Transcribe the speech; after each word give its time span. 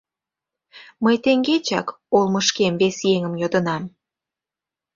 —Мый 1.03 1.15
теҥгечак 1.23 1.87
олмышкем 2.17 2.73
вес 2.81 2.97
еҥым 3.15 3.33
йодынам. 3.41 3.83